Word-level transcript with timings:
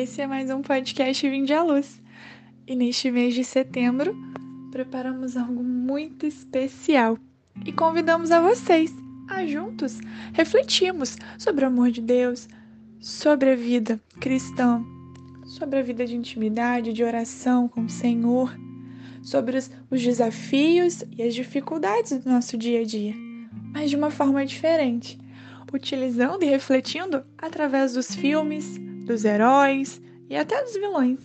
Esse 0.00 0.20
é 0.20 0.28
mais 0.28 0.48
um 0.48 0.62
podcast 0.62 1.28
Vinde 1.28 1.52
à 1.52 1.60
Luz. 1.60 2.00
E 2.68 2.76
neste 2.76 3.10
mês 3.10 3.34
de 3.34 3.42
setembro, 3.42 4.16
preparamos 4.70 5.36
algo 5.36 5.60
muito 5.60 6.24
especial 6.24 7.18
e 7.66 7.72
convidamos 7.72 8.30
a 8.30 8.40
vocês 8.40 8.94
a 9.28 9.44
juntos 9.44 9.98
refletirmos 10.34 11.16
sobre 11.36 11.64
o 11.64 11.66
amor 11.66 11.90
de 11.90 12.00
Deus, 12.00 12.48
sobre 13.00 13.50
a 13.50 13.56
vida 13.56 14.00
cristã, 14.20 14.84
sobre 15.44 15.80
a 15.80 15.82
vida 15.82 16.06
de 16.06 16.14
intimidade, 16.14 16.92
de 16.92 17.02
oração 17.02 17.66
com 17.66 17.86
o 17.86 17.90
Senhor, 17.90 18.56
sobre 19.20 19.58
os, 19.58 19.68
os 19.90 20.00
desafios 20.00 21.02
e 21.10 21.24
as 21.24 21.34
dificuldades 21.34 22.16
do 22.22 22.30
nosso 22.30 22.56
dia 22.56 22.82
a 22.82 22.84
dia, 22.84 23.16
mas 23.74 23.90
de 23.90 23.96
uma 23.96 24.12
forma 24.12 24.46
diferente, 24.46 25.18
utilizando 25.72 26.44
e 26.44 26.46
refletindo 26.46 27.24
através 27.36 27.94
dos 27.94 28.14
filmes, 28.14 28.78
dos 29.08 29.24
heróis 29.24 30.00
e 30.28 30.36
até 30.36 30.62
dos 30.62 30.74
vilões. 30.74 31.18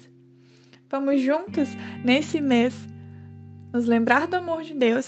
Vamos 0.89 1.21
juntos, 1.21 1.67
nesse 2.03 2.39
mês, 2.39 2.73
nos 3.73 3.85
lembrar 3.85 4.25
do 4.25 4.37
amor 4.37 4.63
de 4.63 4.73
Deus, 4.73 5.07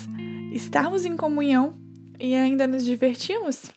estarmos 0.52 1.06
em 1.06 1.16
comunhão 1.16 1.78
e 2.20 2.36
ainda 2.36 2.68
nos 2.68 2.84
divertirmos? 2.84 3.72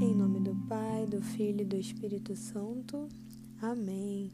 Em 0.00 0.14
nome 0.14 0.40
do 0.40 0.54
Pai, 0.68 1.06
do 1.06 1.20
Filho 1.22 1.62
e 1.62 1.64
do 1.64 1.76
Espírito 1.76 2.36
Santo. 2.36 3.08
Amém. 3.60 4.30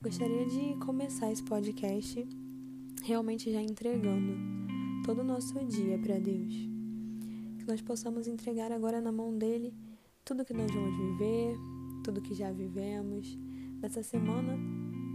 Gostaria 0.00 0.46
de 0.46 0.76
começar 0.78 1.32
esse 1.32 1.42
podcast 1.42 2.26
realmente 3.02 3.52
já 3.52 3.62
entregando 3.62 4.34
todo 5.04 5.20
o 5.20 5.24
nosso 5.24 5.54
dia 5.66 5.98
para 5.98 6.18
Deus. 6.18 6.54
Que 7.58 7.66
nós 7.66 7.80
possamos 7.80 8.26
entregar 8.26 8.72
agora 8.72 9.00
na 9.00 9.12
mão 9.12 9.36
dele 9.36 9.74
tudo 10.24 10.44
que 10.44 10.52
nós 10.52 10.70
vamos 10.72 10.96
viver, 10.96 11.56
tudo 12.04 12.20
que 12.20 12.34
já 12.34 12.52
vivemos, 12.52 13.36
nessa 13.80 14.02
semana 14.02 14.56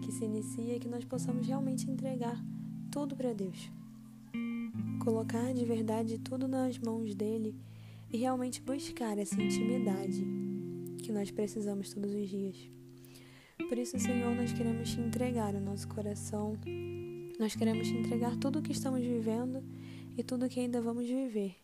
que 0.03 0.11
se 0.11 0.25
inicia, 0.25 0.79
que 0.79 0.87
nós 0.87 1.05
possamos 1.05 1.47
realmente 1.47 1.89
entregar 1.89 2.43
tudo 2.91 3.15
para 3.15 3.33
Deus. 3.33 3.71
Colocar 5.03 5.53
de 5.53 5.65
verdade 5.65 6.19
tudo 6.19 6.47
nas 6.47 6.77
mãos 6.79 7.13
dele 7.13 7.55
e 8.11 8.17
realmente 8.17 8.61
buscar 8.61 9.17
essa 9.17 9.41
intimidade 9.41 10.25
que 11.01 11.11
nós 11.11 11.29
precisamos 11.31 11.93
todos 11.93 12.13
os 12.13 12.29
dias. 12.29 12.69
Por 13.69 13.77
isso, 13.77 13.97
Senhor, 13.99 14.35
nós 14.35 14.51
queremos 14.51 14.91
te 14.91 14.99
entregar 14.99 15.55
o 15.55 15.59
nosso 15.59 15.87
coração, 15.87 16.57
nós 17.39 17.55
queremos 17.55 17.87
te 17.87 17.93
entregar 17.93 18.35
tudo 18.37 18.59
o 18.59 18.61
que 18.61 18.71
estamos 18.71 19.01
vivendo 19.01 19.63
e 20.17 20.23
tudo 20.23 20.45
o 20.45 20.49
que 20.49 20.59
ainda 20.59 20.81
vamos 20.81 21.05
viver. 21.05 21.55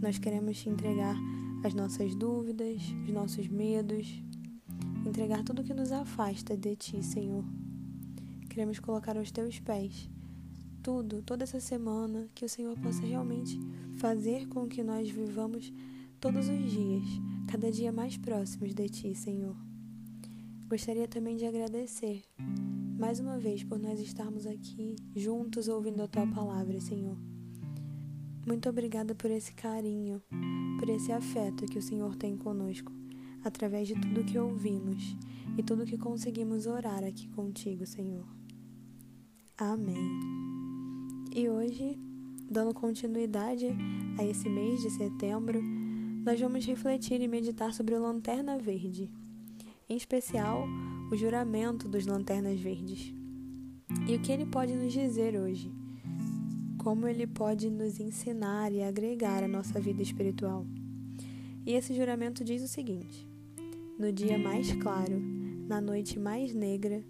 Nós 0.00 0.18
queremos 0.18 0.58
te 0.58 0.68
entregar 0.68 1.16
as 1.64 1.74
nossas 1.74 2.14
dúvidas, 2.14 2.82
os 3.04 3.12
nossos 3.12 3.48
medos, 3.48 4.22
entregar 5.06 5.42
tudo 5.42 5.64
que 5.64 5.72
nos 5.72 5.90
afasta 5.90 6.56
de 6.56 6.76
Ti, 6.76 7.02
Senhor. 7.02 7.44
Queremos 8.50 8.78
colocar 8.78 9.16
aos 9.16 9.30
Teus 9.30 9.58
pés 9.58 10.10
tudo, 10.82 11.22
toda 11.22 11.44
essa 11.44 11.60
semana, 11.60 12.28
que 12.34 12.44
o 12.44 12.48
Senhor 12.48 12.78
possa 12.78 13.04
realmente 13.04 13.58
fazer 13.96 14.46
com 14.48 14.66
que 14.68 14.82
nós 14.82 15.10
vivamos 15.10 15.72
todos 16.20 16.48
os 16.48 16.70
dias, 16.70 17.04
cada 17.50 17.70
dia 17.70 17.92
mais 17.92 18.16
próximos 18.16 18.74
de 18.74 18.88
Ti, 18.88 19.14
Senhor. 19.14 19.56
Gostaria 20.68 21.08
também 21.08 21.36
de 21.36 21.46
agradecer 21.46 22.22
mais 22.98 23.20
uma 23.20 23.38
vez 23.38 23.62
por 23.62 23.78
nós 23.78 24.00
estarmos 24.00 24.44
aqui 24.44 24.96
juntos 25.14 25.68
ouvindo 25.68 26.02
a 26.02 26.08
Tua 26.08 26.26
palavra, 26.26 26.80
Senhor. 26.80 27.16
Muito 28.44 28.68
obrigada 28.68 29.14
por 29.14 29.30
esse 29.30 29.54
carinho, 29.54 30.20
por 30.80 30.88
esse 30.88 31.12
afeto 31.12 31.64
que 31.66 31.78
o 31.78 31.82
Senhor 31.82 32.16
tem 32.16 32.36
conosco 32.36 32.92
através 33.44 33.86
de 33.86 33.94
tudo 33.94 34.24
que 34.24 34.36
ouvimos 34.36 35.16
e 35.56 35.62
tudo 35.62 35.86
que 35.86 35.96
conseguimos 35.96 36.66
orar 36.66 37.04
aqui 37.04 37.28
contigo, 37.28 37.86
Senhor. 37.86 38.26
Amém. 39.56 40.18
E 41.32 41.48
hoje, 41.48 41.96
dando 42.50 42.74
continuidade 42.74 43.66
a 44.18 44.24
esse 44.24 44.48
mês 44.48 44.82
de 44.82 44.90
setembro, 44.90 45.62
nós 46.24 46.40
vamos 46.40 46.66
refletir 46.66 47.20
e 47.20 47.28
meditar 47.28 47.72
sobre 47.72 47.94
o 47.94 48.02
Lanterna 48.02 48.58
Verde, 48.58 49.08
em 49.88 49.96
especial 49.96 50.66
o 51.10 51.16
juramento 51.16 51.88
dos 51.88 52.06
Lanternas 52.06 52.60
Verdes. 52.60 53.14
E 54.06 54.14
o 54.14 54.20
que 54.20 54.30
ele 54.30 54.44
pode 54.44 54.74
nos 54.74 54.92
dizer 54.92 55.34
hoje? 55.34 55.72
Como 56.76 57.08
ele 57.08 57.26
pode 57.26 57.70
nos 57.70 57.98
ensinar 57.98 58.70
e 58.72 58.82
agregar 58.82 59.42
à 59.42 59.48
nossa 59.48 59.80
vida 59.80 60.02
espiritual? 60.02 60.66
E 61.64 61.72
esse 61.72 61.94
juramento 61.94 62.44
diz 62.44 62.62
o 62.62 62.68
seguinte: 62.68 63.26
no 63.98 64.12
dia 64.12 64.38
mais 64.38 64.72
claro, 64.74 65.18
na 65.66 65.80
noite 65.80 66.18
mais 66.18 66.54
negra, 66.54 67.02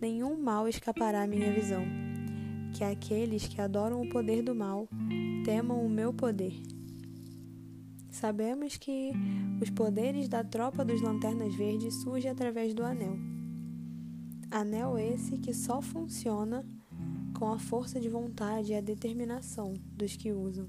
nenhum 0.00 0.36
mal 0.36 0.68
escapará 0.68 1.22
à 1.22 1.26
minha 1.26 1.52
visão. 1.52 1.84
Que 2.72 2.82
aqueles 2.82 3.46
que 3.46 3.60
adoram 3.60 4.02
o 4.02 4.08
poder 4.08 4.42
do 4.42 4.54
mal 4.54 4.88
temam 5.44 5.84
o 5.84 5.88
meu 5.88 6.12
poder. 6.12 6.54
Sabemos 8.14 8.76
que 8.76 9.10
os 9.60 9.70
poderes 9.70 10.28
da 10.28 10.44
tropa 10.44 10.84
dos 10.84 11.00
Lanternas 11.00 11.52
Verdes 11.56 11.94
surgem 11.94 12.30
através 12.30 12.72
do 12.72 12.84
anel. 12.84 13.18
Anel 14.52 14.96
esse 14.96 15.36
que 15.36 15.52
só 15.52 15.82
funciona 15.82 16.64
com 17.36 17.52
a 17.52 17.58
força 17.58 18.00
de 18.00 18.08
vontade 18.08 18.70
e 18.70 18.76
a 18.76 18.80
determinação 18.80 19.74
dos 19.96 20.14
que 20.14 20.30
usam. 20.32 20.68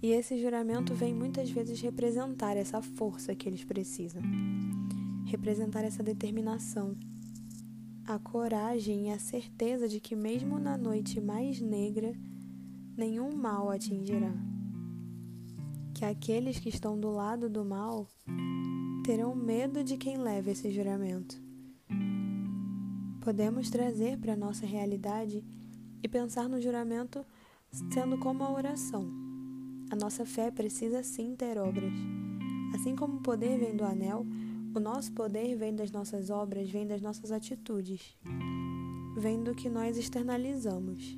E 0.00 0.12
esse 0.12 0.40
juramento 0.40 0.94
vem 0.94 1.12
muitas 1.12 1.50
vezes 1.50 1.80
representar 1.80 2.56
essa 2.56 2.80
força 2.80 3.34
que 3.34 3.48
eles 3.48 3.64
precisam, 3.64 4.22
representar 5.24 5.82
essa 5.82 6.04
determinação, 6.04 6.94
a 8.06 8.16
coragem 8.16 9.08
e 9.08 9.10
a 9.10 9.18
certeza 9.18 9.88
de 9.88 9.98
que, 9.98 10.14
mesmo 10.14 10.56
na 10.56 10.78
noite 10.78 11.20
mais 11.20 11.60
negra, 11.60 12.14
nenhum 12.96 13.34
mal 13.34 13.68
atingirá. 13.70 14.55
Que 15.96 16.04
aqueles 16.04 16.58
que 16.58 16.68
estão 16.68 17.00
do 17.00 17.10
lado 17.10 17.48
do 17.48 17.64
mal 17.64 18.06
terão 19.04 19.34
medo 19.34 19.82
de 19.82 19.96
quem 19.96 20.18
leva 20.18 20.50
esse 20.50 20.70
juramento. 20.70 21.40
Podemos 23.22 23.70
trazer 23.70 24.18
para 24.18 24.34
a 24.34 24.36
nossa 24.36 24.66
realidade 24.66 25.42
e 26.02 26.08
pensar 26.08 26.48
no 26.48 26.60
juramento 26.60 27.24
sendo 27.90 28.18
como 28.18 28.44
a 28.44 28.52
oração 28.52 29.26
a 29.88 29.94
nossa 29.94 30.26
fé 30.26 30.50
precisa 30.50 31.00
sim 31.04 31.36
ter 31.36 31.58
obras. 31.58 31.92
Assim 32.74 32.96
como 32.96 33.18
o 33.18 33.22
poder 33.22 33.56
vem 33.56 33.76
do 33.76 33.84
anel, 33.84 34.26
o 34.74 34.80
nosso 34.80 35.12
poder 35.12 35.56
vem 35.56 35.74
das 35.74 35.92
nossas 35.92 36.28
obras, 36.28 36.68
vem 36.68 36.84
das 36.84 37.00
nossas 37.00 37.30
atitudes, 37.30 38.16
vem 39.16 39.44
do 39.44 39.54
que 39.54 39.70
nós 39.70 39.96
externalizamos. 39.96 41.16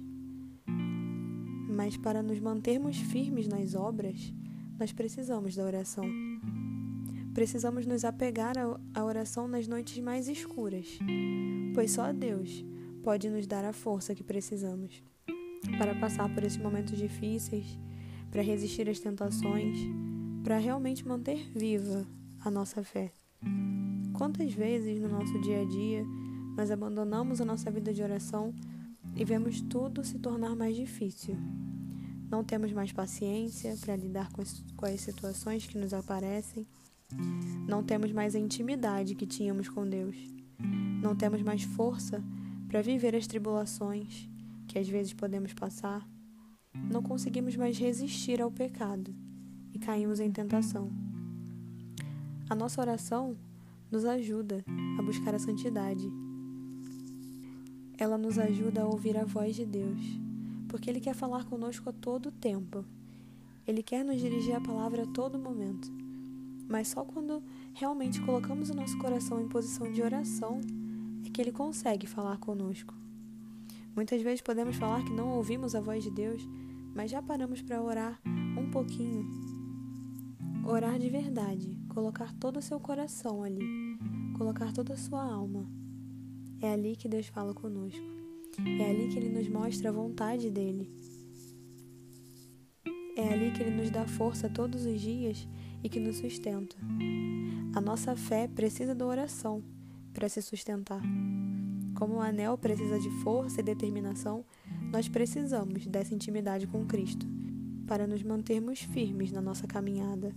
Mas 1.70 1.96
para 1.96 2.22
nos 2.22 2.38
mantermos 2.40 2.98
firmes 2.98 3.48
nas 3.48 3.74
obras, 3.74 4.34
nós 4.78 4.92
precisamos 4.92 5.54
da 5.56 5.64
oração. 5.64 6.04
Precisamos 7.34 7.86
nos 7.86 8.04
apegar 8.04 8.54
à 8.94 9.04
oração 9.04 9.46
nas 9.46 9.66
noites 9.66 9.98
mais 10.02 10.28
escuras, 10.28 10.98
pois 11.74 11.92
só 11.92 12.12
Deus 12.12 12.64
pode 13.02 13.28
nos 13.28 13.46
dar 13.46 13.64
a 13.64 13.72
força 13.72 14.14
que 14.14 14.24
precisamos 14.24 15.02
para 15.78 15.94
passar 15.94 16.32
por 16.32 16.44
esses 16.44 16.58
momentos 16.58 16.96
difíceis 16.96 17.78
para 18.30 18.42
resistir 18.42 18.88
às 18.88 19.00
tentações, 19.00 19.78
para 20.44 20.58
realmente 20.58 21.06
manter 21.06 21.50
viva 21.54 22.06
a 22.44 22.50
nossa 22.50 22.82
fé. 22.82 23.12
Quantas 24.12 24.52
vezes 24.52 25.00
no 25.00 25.08
nosso 25.08 25.40
dia 25.40 25.62
a 25.62 25.64
dia 25.64 26.04
nós 26.56 26.70
abandonamos 26.70 27.40
a 27.40 27.44
nossa 27.44 27.70
vida 27.70 27.92
de 27.92 28.02
oração 28.02 28.54
e 29.16 29.24
vemos 29.24 29.60
tudo 29.60 30.04
se 30.04 30.18
tornar 30.18 30.54
mais 30.54 30.76
difícil? 30.76 31.36
Não 32.30 32.44
temos 32.44 32.72
mais 32.72 32.92
paciência 32.92 33.76
para 33.80 33.96
lidar 33.96 34.30
com 34.32 34.42
as, 34.42 34.62
com 34.76 34.86
as 34.86 35.00
situações 35.00 35.66
que 35.66 35.78
nos 35.78 35.94
aparecem. 35.94 36.66
Não 37.66 37.82
temos 37.82 38.12
mais 38.12 38.34
a 38.34 38.38
intimidade 38.38 39.14
que 39.14 39.26
tínhamos 39.26 39.68
com 39.68 39.88
Deus. 39.88 40.16
Não 41.02 41.16
temos 41.16 41.42
mais 41.42 41.62
força 41.62 42.22
para 42.68 42.82
viver 42.82 43.14
as 43.14 43.26
tribulações 43.26 44.28
que 44.66 44.78
às 44.78 44.88
vezes 44.88 45.14
podemos 45.14 45.54
passar 45.54 46.06
não 46.90 47.02
conseguimos 47.02 47.56
mais 47.56 47.78
resistir 47.78 48.40
ao 48.40 48.50
pecado 48.50 49.14
e 49.74 49.78
caímos 49.78 50.20
em 50.20 50.30
tentação. 50.30 50.90
A 52.48 52.54
nossa 52.54 52.80
oração 52.80 53.36
nos 53.90 54.04
ajuda 54.04 54.64
a 54.98 55.02
buscar 55.02 55.34
a 55.34 55.38
santidade. 55.38 56.10
Ela 57.98 58.16
nos 58.16 58.38
ajuda 58.38 58.82
a 58.82 58.86
ouvir 58.86 59.18
a 59.18 59.24
voz 59.24 59.56
de 59.56 59.66
Deus, 59.66 60.00
porque 60.68 60.90
Ele 60.90 61.00
quer 61.00 61.14
falar 61.14 61.44
conosco 61.44 61.88
a 61.88 61.92
todo 61.92 62.30
tempo. 62.30 62.84
Ele 63.66 63.82
quer 63.82 64.04
nos 64.04 64.20
dirigir 64.20 64.54
a 64.54 64.60
palavra 64.60 65.02
a 65.02 65.06
todo 65.06 65.38
momento. 65.38 65.90
Mas 66.68 66.88
só 66.88 67.02
quando 67.04 67.42
realmente 67.74 68.20
colocamos 68.20 68.70
o 68.70 68.74
nosso 68.74 68.96
coração 68.98 69.40
em 69.40 69.48
posição 69.48 69.90
de 69.90 70.02
oração 70.02 70.60
é 71.26 71.30
que 71.30 71.40
Ele 71.40 71.50
consegue 71.52 72.06
falar 72.06 72.36
conosco. 72.38 72.94
Muitas 73.96 74.22
vezes 74.22 74.40
podemos 74.40 74.76
falar 74.76 75.02
que 75.02 75.12
não 75.12 75.30
ouvimos 75.30 75.74
a 75.74 75.80
voz 75.80 76.04
de 76.04 76.10
Deus, 76.10 76.46
mas 76.94 77.10
já 77.10 77.22
paramos 77.22 77.62
para 77.62 77.82
orar 77.82 78.20
um 78.26 78.70
pouquinho. 78.70 79.26
Orar 80.64 80.98
de 80.98 81.08
verdade, 81.08 81.76
colocar 81.88 82.32
todo 82.34 82.58
o 82.58 82.62
seu 82.62 82.78
coração 82.78 83.42
ali, 83.42 83.98
colocar 84.36 84.72
toda 84.72 84.94
a 84.94 84.98
sua 84.98 85.24
alma. 85.24 85.66
É 86.60 86.72
ali 86.72 86.94
que 86.94 87.08
Deus 87.08 87.26
fala 87.26 87.54
conosco. 87.54 88.17
É 88.78 88.90
ali 88.90 89.08
que 89.08 89.18
Ele 89.18 89.28
nos 89.28 89.48
mostra 89.48 89.90
a 89.90 89.92
vontade 89.92 90.50
dele. 90.50 90.90
É 93.16 93.32
ali 93.32 93.50
que 93.52 93.62
Ele 93.62 93.76
nos 93.76 93.90
dá 93.90 94.06
força 94.06 94.48
todos 94.48 94.86
os 94.86 95.00
dias 95.00 95.46
e 95.82 95.88
que 95.88 96.00
nos 96.00 96.16
sustenta. 96.16 96.76
A 97.74 97.80
nossa 97.80 98.16
fé 98.16 98.48
precisa 98.48 98.94
da 98.94 99.06
oração 99.06 99.62
para 100.12 100.28
se 100.28 100.42
sustentar. 100.42 101.02
Como 101.94 102.14
o 102.14 102.20
anel 102.20 102.56
precisa 102.56 102.98
de 102.98 103.10
força 103.22 103.60
e 103.60 103.64
determinação, 103.64 104.44
nós 104.92 105.08
precisamos 105.08 105.86
dessa 105.86 106.14
intimidade 106.14 106.66
com 106.66 106.86
Cristo 106.86 107.26
para 107.86 108.06
nos 108.06 108.22
mantermos 108.22 108.80
firmes 108.80 109.32
na 109.32 109.40
nossa 109.40 109.66
caminhada 109.66 110.34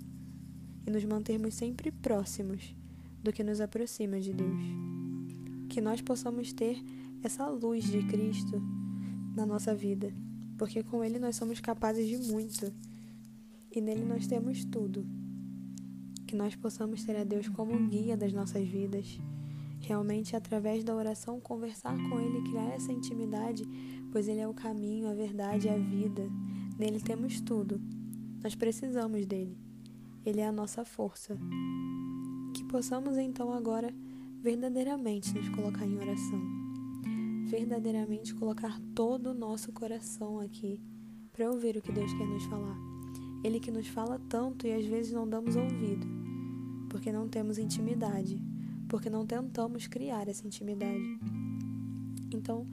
e 0.85 0.91
nos 0.91 1.03
mantermos 1.05 1.53
sempre 1.53 1.91
próximos 1.91 2.75
do 3.21 3.31
que 3.31 3.43
nos 3.43 3.61
aproxima 3.61 4.19
de 4.19 4.33
Deus. 4.33 4.63
Que 5.69 5.81
nós 5.81 6.01
possamos 6.01 6.53
ter 6.53 6.81
essa 7.23 7.47
luz 7.47 7.83
de 7.85 8.03
Cristo 8.03 8.61
na 9.35 9.45
nossa 9.45 9.73
vida, 9.73 10.13
porque 10.57 10.83
com 10.83 11.03
Ele 11.03 11.19
nós 11.19 11.35
somos 11.35 11.59
capazes 11.59 12.07
de 12.07 12.17
muito 12.31 12.71
e 13.71 13.79
nele 13.79 14.03
nós 14.03 14.27
temos 14.27 14.65
tudo 14.65 15.05
que 16.31 16.35
nós 16.35 16.55
possamos 16.55 17.03
ter 17.03 17.17
a 17.17 17.25
Deus 17.25 17.49
como 17.49 17.89
guia 17.89 18.15
das 18.15 18.31
nossas 18.31 18.65
vidas. 18.65 19.19
Realmente, 19.81 20.33
através 20.33 20.81
da 20.81 20.95
oração, 20.95 21.41
conversar 21.41 21.93
com 22.09 22.21
Ele, 22.21 22.49
criar 22.49 22.69
essa 22.69 22.91
intimidade, 22.93 23.67
pois 24.13 24.29
Ele 24.29 24.39
é 24.39 24.47
o 24.47 24.53
caminho, 24.53 25.09
a 25.09 25.13
verdade 25.13 25.67
e 25.67 25.69
a 25.69 25.77
vida. 25.77 26.21
Nele 26.79 27.01
temos 27.01 27.41
tudo. 27.41 27.81
Nós 28.41 28.55
precisamos 28.55 29.25
dele. 29.25 29.57
Ele 30.25 30.39
é 30.39 30.47
a 30.47 30.53
nossa 30.53 30.85
força. 30.85 31.37
Que 32.53 32.63
possamos 32.63 33.17
então 33.17 33.51
agora 33.51 33.93
verdadeiramente 34.41 35.33
nos 35.33 35.49
colocar 35.49 35.85
em 35.85 35.97
oração. 35.97 36.60
Verdadeiramente 37.51 38.33
colocar 38.33 38.79
todo 38.95 39.31
o 39.31 39.33
nosso 39.33 39.73
coração 39.73 40.39
aqui 40.39 40.79
para 41.33 41.51
ouvir 41.51 41.75
o 41.75 41.81
que 41.81 41.91
Deus 41.91 42.13
quer 42.13 42.25
nos 42.25 42.45
falar. 42.45 42.77
Ele 43.43 43.59
que 43.59 43.69
nos 43.69 43.89
fala 43.89 44.17
tanto 44.29 44.65
e 44.65 44.71
às 44.71 44.85
vezes 44.85 45.11
não 45.11 45.27
damos 45.27 45.57
ouvido 45.57 46.07
porque 46.89 47.11
não 47.11 47.27
temos 47.27 47.57
intimidade, 47.57 48.41
porque 48.87 49.09
não 49.09 49.25
tentamos 49.25 49.85
criar 49.85 50.29
essa 50.29 50.47
intimidade. 50.47 51.19
Então, 52.33 52.65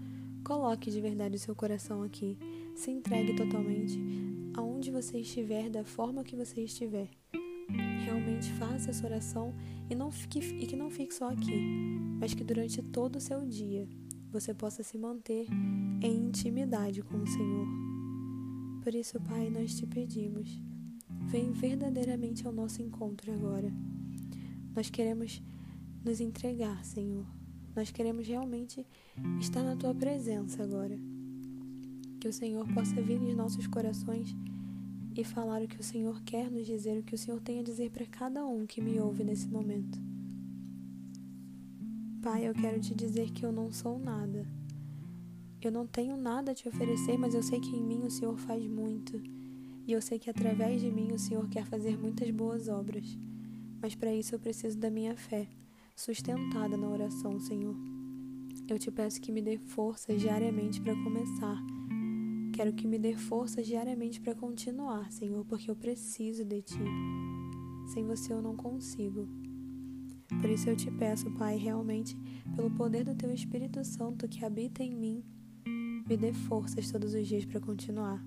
coloque 0.44 0.92
de 0.92 1.00
verdade 1.00 1.34
o 1.34 1.40
seu 1.40 1.56
coração 1.56 2.04
aqui, 2.04 2.38
se 2.76 2.92
entregue 2.92 3.34
totalmente 3.34 3.98
aonde 4.54 4.92
você 4.92 5.18
estiver, 5.18 5.68
da 5.68 5.84
forma 5.84 6.22
que 6.22 6.36
você 6.36 6.62
estiver. 6.62 7.10
Realmente 8.04 8.52
faça 8.52 8.90
essa 8.90 9.04
oração 9.04 9.52
e, 9.90 9.94
não 9.96 10.12
fique, 10.12 10.38
e 10.38 10.68
que 10.68 10.76
não 10.76 10.88
fique 10.88 11.12
só 11.12 11.30
aqui, 11.30 11.60
mas 12.20 12.32
que 12.32 12.44
durante 12.44 12.80
todo 12.80 13.16
o 13.16 13.20
seu 13.20 13.44
dia 13.44 13.88
você 14.30 14.52
possa 14.52 14.82
se 14.82 14.98
manter 14.98 15.46
em 16.02 16.26
intimidade 16.26 17.02
com 17.02 17.16
o 17.16 17.26
Senhor. 17.26 17.66
Por 18.82 18.94
isso, 18.94 19.20
Pai, 19.20 19.50
nós 19.50 19.74
te 19.74 19.86
pedimos, 19.86 20.60
vem 21.26 21.52
verdadeiramente 21.52 22.46
ao 22.46 22.52
nosso 22.52 22.82
encontro 22.82 23.32
agora. 23.32 23.72
Nós 24.74 24.90
queremos 24.90 25.42
nos 26.04 26.20
entregar, 26.20 26.84
Senhor. 26.84 27.26
Nós 27.74 27.90
queremos 27.90 28.26
realmente 28.26 28.86
estar 29.40 29.62
na 29.62 29.76
tua 29.76 29.94
presença 29.94 30.62
agora. 30.62 30.98
Que 32.20 32.28
o 32.28 32.32
Senhor 32.32 32.66
possa 32.74 33.00
vir 33.00 33.20
em 33.22 33.34
nossos 33.34 33.66
corações 33.66 34.34
e 35.16 35.24
falar 35.24 35.62
o 35.62 35.68
que 35.68 35.80
o 35.80 35.82
Senhor 35.82 36.22
quer 36.22 36.50
nos 36.50 36.66
dizer, 36.66 36.98
o 36.98 37.02
que 37.02 37.14
o 37.14 37.18
Senhor 37.18 37.40
tem 37.40 37.60
a 37.60 37.62
dizer 37.62 37.90
para 37.90 38.06
cada 38.06 38.46
um 38.46 38.66
que 38.66 38.80
me 38.80 39.00
ouve 39.00 39.24
nesse 39.24 39.48
momento. 39.48 39.98
Pai, 42.30 42.46
eu 42.46 42.52
quero 42.52 42.78
te 42.78 42.94
dizer 42.94 43.30
que 43.30 43.42
eu 43.42 43.50
não 43.50 43.72
sou 43.72 43.98
nada. 43.98 44.46
Eu 45.62 45.72
não 45.72 45.86
tenho 45.86 46.14
nada 46.14 46.52
a 46.52 46.54
te 46.54 46.68
oferecer, 46.68 47.16
mas 47.16 47.32
eu 47.32 47.42
sei 47.42 47.58
que 47.58 47.74
em 47.74 47.82
mim 47.82 48.02
o 48.04 48.10
Senhor 48.10 48.36
faz 48.36 48.62
muito. 48.66 49.18
E 49.86 49.92
eu 49.92 50.02
sei 50.02 50.18
que 50.18 50.28
através 50.28 50.82
de 50.82 50.90
mim 50.90 51.10
o 51.10 51.18
Senhor 51.18 51.48
quer 51.48 51.64
fazer 51.64 51.96
muitas 51.96 52.30
boas 52.30 52.68
obras 52.68 53.16
mas 53.80 53.94
para 53.94 54.14
isso 54.14 54.34
eu 54.34 54.38
preciso 54.38 54.76
da 54.76 54.90
minha 54.90 55.16
fé, 55.16 55.48
sustentada 55.96 56.76
na 56.76 56.86
oração, 56.86 57.40
Senhor. 57.40 57.74
Eu 58.68 58.78
te 58.78 58.90
peço 58.90 59.22
que 59.22 59.32
me 59.32 59.40
dê 59.40 59.56
força 59.56 60.14
diariamente 60.14 60.82
para 60.82 60.94
começar. 61.02 61.58
Quero 62.52 62.74
que 62.74 62.86
me 62.86 62.98
dê 62.98 63.14
força 63.14 63.62
diariamente 63.62 64.20
para 64.20 64.34
continuar, 64.34 65.10
Senhor, 65.10 65.46
porque 65.46 65.70
eu 65.70 65.76
preciso 65.76 66.44
de 66.44 66.60
Ti. 66.60 66.84
Sem 67.94 68.04
você 68.04 68.34
eu 68.34 68.42
não 68.42 68.54
consigo. 68.54 69.37
Por 70.28 70.50
isso 70.50 70.68
eu 70.68 70.76
te 70.76 70.90
peço, 70.90 71.30
Pai, 71.32 71.56
realmente, 71.56 72.16
pelo 72.54 72.70
poder 72.70 73.04
do 73.04 73.14
Teu 73.14 73.32
Espírito 73.32 73.84
Santo 73.84 74.28
que 74.28 74.44
habita 74.44 74.82
em 74.82 74.94
mim, 74.94 75.24
me 76.08 76.16
dê 76.16 76.32
forças 76.32 76.90
todos 76.90 77.14
os 77.14 77.26
dias 77.26 77.44
para 77.44 77.60
continuar. 77.60 78.22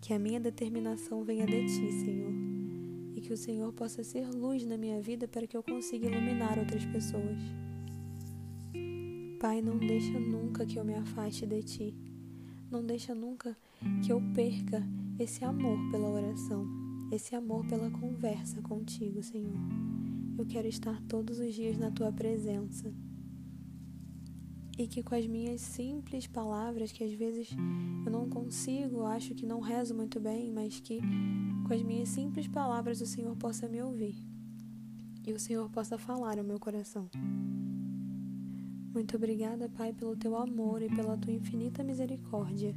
Que 0.00 0.12
a 0.12 0.18
minha 0.18 0.40
determinação 0.40 1.24
venha 1.24 1.46
de 1.46 1.66
Ti, 1.66 1.92
Senhor 2.04 2.54
que 3.24 3.32
o 3.32 3.36
Senhor 3.38 3.72
possa 3.72 4.04
ser 4.04 4.28
luz 4.28 4.66
na 4.66 4.76
minha 4.76 5.00
vida 5.00 5.26
para 5.26 5.46
que 5.46 5.56
eu 5.56 5.62
consiga 5.62 6.06
iluminar 6.06 6.58
outras 6.58 6.84
pessoas. 6.84 7.38
Pai, 9.40 9.62
não 9.62 9.78
deixa 9.78 10.20
nunca 10.20 10.66
que 10.66 10.78
eu 10.78 10.84
me 10.84 10.94
afaste 10.94 11.46
de 11.46 11.62
Ti. 11.62 11.94
Não 12.70 12.84
deixa 12.84 13.14
nunca 13.14 13.56
que 14.04 14.12
eu 14.12 14.20
perca 14.34 14.86
esse 15.18 15.42
amor 15.42 15.78
pela 15.90 16.10
oração, 16.10 16.66
esse 17.10 17.34
amor 17.34 17.64
pela 17.66 17.90
conversa 17.90 18.60
contigo, 18.60 19.22
Senhor. 19.22 19.56
Eu 20.44 20.48
quero 20.48 20.68
estar 20.68 21.00
todos 21.08 21.38
os 21.38 21.54
dias 21.54 21.78
na 21.78 21.90
Tua 21.90 22.12
presença 22.12 22.92
e 24.78 24.86
que 24.86 25.02
com 25.02 25.14
as 25.14 25.26
minhas 25.26 25.62
simples 25.62 26.26
palavras, 26.26 26.92
que 26.92 27.02
às 27.02 27.14
vezes 27.14 27.48
eu 28.04 28.12
não 28.12 28.28
consigo, 28.28 29.06
acho 29.06 29.34
que 29.34 29.46
não 29.46 29.58
rezo 29.60 29.94
muito 29.94 30.20
bem, 30.20 30.52
mas 30.52 30.78
que 30.80 31.00
com 31.66 31.72
as 31.72 31.82
minhas 31.82 32.10
simples 32.10 32.46
palavras 32.46 33.00
o 33.00 33.06
Senhor 33.06 33.34
possa 33.36 33.66
me 33.66 33.80
ouvir 33.80 34.16
e 35.26 35.32
o 35.32 35.40
Senhor 35.40 35.70
possa 35.70 35.96
falar 35.96 36.38
ao 36.38 36.44
meu 36.44 36.60
coração. 36.60 37.08
Muito 38.92 39.16
obrigada, 39.16 39.66
Pai, 39.70 39.94
pelo 39.94 40.14
teu 40.14 40.36
amor 40.36 40.82
e 40.82 40.94
pela 40.94 41.16
tua 41.16 41.32
infinita 41.32 41.82
misericórdia. 41.82 42.74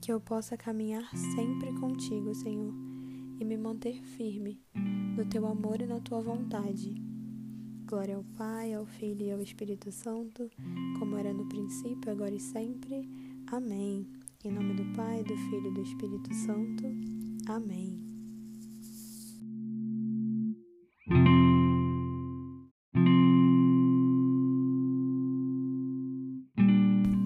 Que 0.00 0.12
eu 0.12 0.20
possa 0.20 0.56
caminhar 0.56 1.08
sempre 1.16 1.72
contigo, 1.78 2.34
Senhor, 2.34 2.89
e 3.40 3.44
me 3.44 3.56
manter 3.56 4.02
firme 4.02 4.60
no 5.16 5.24
teu 5.24 5.46
amor 5.46 5.80
e 5.80 5.86
na 5.86 5.98
tua 5.98 6.20
vontade 6.20 7.10
Glória 7.90 8.14
ao 8.14 8.22
Pai, 8.36 8.72
ao 8.72 8.86
Filho 8.86 9.26
e 9.26 9.32
ao 9.32 9.42
Espírito 9.42 9.90
Santo, 9.90 10.48
como 10.96 11.16
era 11.16 11.32
no 11.32 11.48
princípio, 11.48 12.12
agora 12.12 12.32
e 12.32 12.38
sempre. 12.38 13.10
Amém. 13.50 14.06
Em 14.44 14.52
nome 14.52 14.74
do 14.74 14.84
Pai, 14.94 15.24
do 15.24 15.36
Filho 15.36 15.72
e 15.72 15.74
do 15.74 15.82
Espírito 15.82 16.32
Santo. 16.32 16.84
Amém. 17.48 18.00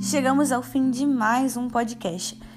Chegamos 0.00 0.50
ao 0.50 0.62
fim 0.62 0.90
de 0.90 1.04
mais 1.06 1.58
um 1.58 1.68
podcast 1.68 2.40